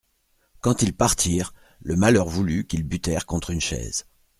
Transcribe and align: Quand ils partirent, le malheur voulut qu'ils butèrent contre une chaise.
Quand 0.61 0.81
ils 0.81 0.95
partirent, 0.95 1.53
le 1.79 1.95
malheur 1.95 2.27
voulut 2.27 2.65
qu'ils 2.65 2.81
butèrent 2.87 3.27
contre 3.27 3.51
une 3.51 3.61
chaise. 3.61 4.07